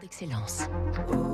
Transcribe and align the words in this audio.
d'excellence. 0.00 0.62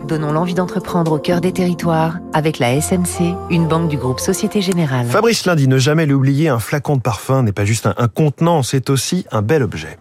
Donnons 0.09 0.33
l'envie 0.33 0.55
d'entreprendre 0.55 1.13
au 1.13 1.19
cœur 1.19 1.41
des 1.41 1.53
territoires 1.53 2.19
avec 2.33 2.59
la 2.59 2.81
SMC, 2.81 3.35
une 3.51 3.69
banque 3.69 3.89
du 3.89 3.97
groupe 3.97 4.19
Société 4.19 4.61
Générale. 4.61 5.07
Fabrice 5.07 5.45
Lundi, 5.45 5.69
ne 5.69 5.79
jamais 5.79 6.07
l'oublier, 6.07 6.49
un 6.49 6.59
flacon 6.59 6.97
de 6.97 7.03
parfum 7.03 7.43
n'est 7.43 7.53
pas 7.53 7.65
juste 7.65 7.87
un, 7.87 7.95
un 7.97 8.09
contenant, 8.09 8.63
c'est 8.63 8.91
aussi 8.91 9.27
un 9.31 9.43
bel 9.43 9.63
objet. 9.63 9.99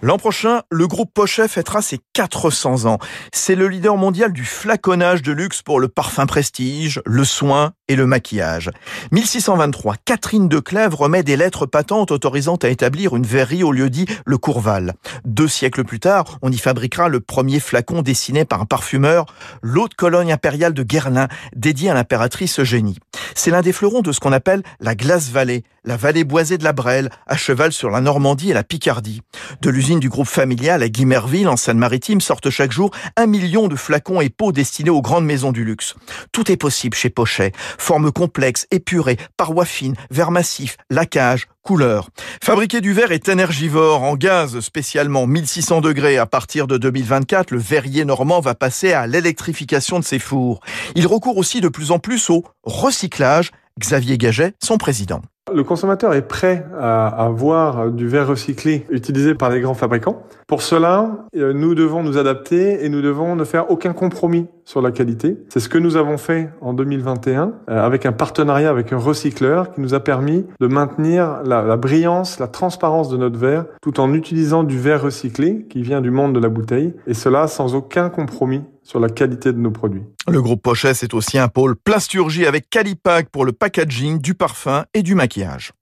L'an 0.00 0.16
prochain, 0.16 0.62
le 0.70 0.86
groupe 0.86 1.12
Pochet 1.12 1.48
fêtera 1.48 1.82
ses 1.82 1.98
400 2.14 2.86
ans. 2.86 2.98
C'est 3.32 3.56
le 3.56 3.66
leader 3.66 3.96
mondial 3.96 4.32
du 4.32 4.44
flaconnage 4.44 5.22
de 5.22 5.32
luxe 5.32 5.62
pour 5.62 5.80
le 5.80 5.88
parfum 5.88 6.26
prestige, 6.26 7.02
le 7.04 7.24
soin 7.24 7.72
et 7.88 7.96
le 7.96 8.06
maquillage. 8.06 8.70
1623, 9.12 9.96
Catherine 10.04 10.48
de 10.48 10.60
Clèves 10.60 10.94
remet 10.94 11.22
des 11.22 11.36
lettres 11.36 11.66
patentes 11.66 12.10
autorisant 12.10 12.56
à 12.56 12.68
établir 12.68 13.16
une 13.16 13.26
verrerie 13.26 13.64
au 13.64 13.72
lieu 13.72 13.90
dit 13.90 14.06
le 14.24 14.38
Courval. 14.38 14.94
Deux 15.24 15.48
siècles 15.48 15.84
plus 15.84 16.00
tard, 16.00 16.38
on 16.42 16.52
y 16.52 16.58
fabriquera 16.58 17.08
le 17.08 17.20
premier 17.20 17.60
flacon 17.60 18.02
dessiné 18.02 18.44
par 18.44 18.60
un 18.60 18.66
parfumeur, 18.66 19.26
l'haute 19.62 19.94
colonne 19.94 20.30
impériale 20.30 20.74
de 20.74 20.82
Guerlain, 20.82 21.28
dédié 21.56 21.90
à 21.90 21.94
l'impératrice 21.94 22.60
Eugénie. 22.60 22.98
C'est 23.34 23.50
l'un 23.50 23.62
des 23.62 23.72
fleurons 23.72 24.02
de 24.02 24.12
ce 24.12 24.20
qu'on 24.20 24.32
appelle 24.32 24.62
la 24.80 24.94
glace 24.94 25.30
vallée, 25.30 25.64
la 25.84 25.96
vallée 25.96 26.24
boisée 26.24 26.58
de 26.58 26.64
la 26.64 26.72
Brelle, 26.72 27.08
à 27.26 27.36
cheval 27.36 27.72
sur 27.72 27.90
la 27.90 28.00
Normandie 28.00 28.50
et 28.50 28.54
la 28.54 28.64
Picardie. 28.64 29.22
De 29.62 29.70
l'usine 29.70 30.00
du 30.00 30.08
groupe 30.08 30.28
familial 30.28 30.82
à 30.82 30.88
Guimerville, 30.88 31.48
en 31.48 31.56
Seine-Maritime, 31.56 32.20
sortent 32.20 32.50
chaque 32.50 32.72
jour 32.72 32.90
un 33.16 33.26
million 33.26 33.68
de 33.68 33.76
flacons 33.76 34.20
et 34.20 34.28
pots 34.28 34.52
destinés 34.52 34.90
aux 34.90 35.02
grandes 35.02 35.24
maisons 35.24 35.52
du 35.52 35.64
luxe. 35.64 35.94
Tout 36.32 36.50
est 36.52 36.56
possible 36.56 36.96
chez 36.96 37.10
Pochet. 37.10 37.52
Formes 37.78 38.12
complexes, 38.12 38.66
épurées, 38.70 39.16
parois 39.36 39.64
fines, 39.64 39.94
verre 40.10 40.30
massif, 40.30 40.76
laquage, 40.90 41.46
couleur. 41.62 42.10
Fabriquer 42.42 42.80
du 42.80 42.92
verre 42.92 43.12
est 43.12 43.28
énergivore, 43.28 44.02
en 44.02 44.16
gaz 44.16 44.60
spécialement 44.60 45.26
1600 45.26 45.80
degrés. 45.80 46.18
À 46.18 46.26
partir 46.26 46.66
de 46.66 46.76
2024, 46.76 47.50
le 47.50 47.58
verrier 47.58 48.04
normand 48.04 48.40
va 48.40 48.54
passer 48.54 48.92
à 48.92 49.06
l'électrification 49.06 49.98
de 49.98 50.04
ses 50.04 50.18
fours. 50.18 50.60
Il 50.94 51.06
recourt 51.06 51.38
aussi 51.38 51.60
de 51.60 51.68
plus 51.68 51.90
en 51.90 51.98
plus 51.98 52.30
au 52.30 52.44
recyclage. 52.64 53.50
Xavier 53.78 54.18
Gaget, 54.18 54.54
son 54.62 54.76
président. 54.76 55.22
Le 55.54 55.64
consommateur 55.64 56.14
est 56.14 56.26
prêt 56.26 56.66
à 56.78 57.06
avoir 57.24 57.90
du 57.90 58.08
verre 58.08 58.28
recyclé 58.28 58.86
utilisé 58.90 59.34
par 59.34 59.50
les 59.50 59.60
grands 59.60 59.74
fabricants. 59.74 60.22
Pour 60.46 60.62
cela, 60.62 61.26
euh, 61.36 61.52
nous 61.52 61.74
devons 61.74 62.02
nous 62.02 62.18
adapter 62.18 62.84
et 62.84 62.88
nous 62.88 63.02
devons 63.02 63.36
ne 63.36 63.44
faire 63.44 63.70
aucun 63.70 63.92
compromis 63.92 64.46
sur 64.64 64.82
la 64.82 64.90
qualité. 64.90 65.38
C'est 65.48 65.60
ce 65.60 65.68
que 65.68 65.78
nous 65.78 65.96
avons 65.96 66.18
fait 66.18 66.50
en 66.60 66.74
2021 66.74 67.52
euh, 67.70 67.86
avec 67.86 68.04
un 68.06 68.12
partenariat 68.12 68.70
avec 68.70 68.92
un 68.92 68.98
recycleur 68.98 69.72
qui 69.72 69.80
nous 69.80 69.94
a 69.94 70.00
permis 70.00 70.46
de 70.60 70.66
maintenir 70.66 71.42
la 71.44 71.76
brillance, 71.76 72.38
la 72.38 72.48
transparence 72.48 73.08
de 73.08 73.16
notre 73.16 73.38
verre 73.38 73.64
tout 73.80 74.00
en 74.00 74.12
utilisant 74.12 74.64
du 74.64 74.78
verre 74.78 75.02
recyclé 75.02 75.66
qui 75.68 75.82
vient 75.82 76.00
du 76.00 76.10
monde 76.10 76.34
de 76.34 76.40
la 76.40 76.48
bouteille 76.48 76.94
et 77.06 77.14
cela 77.14 77.46
sans 77.46 77.74
aucun 77.74 78.10
compromis 78.10 78.62
sur 78.88 79.00
la 79.00 79.10
qualité 79.10 79.52
de 79.52 79.58
nos 79.58 79.70
produits. 79.70 80.02
Le 80.26 80.40
groupe 80.40 80.62
Pochet, 80.62 80.94
c'est 80.94 81.12
aussi 81.12 81.38
un 81.38 81.48
pôle 81.48 81.76
plasturgie 81.76 82.46
avec 82.46 82.70
Calipac 82.70 83.28
pour 83.28 83.44
le 83.44 83.52
packaging 83.52 84.18
du 84.18 84.34
parfum 84.34 84.86
et 84.94 85.02
du 85.02 85.14
maquillage. 85.14 85.72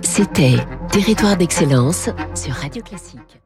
C'était 0.00 0.56
Territoire 0.90 1.36
d'excellence 1.36 2.08
sur 2.34 2.54
Radio 2.54 2.82
Classique. 2.82 3.38